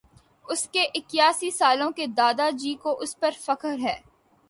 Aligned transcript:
اُس 0.45 0.61
کے 0.73 0.83
اِکیاسی 0.93 1.49
سالوں 1.51 1.91
کے 1.91 2.05
دادا 2.17 2.49
جی 2.59 2.73
کو 2.83 2.97
اُس 3.01 3.19
پر 3.19 3.31
فخر 3.45 3.75
ہے 3.79 3.97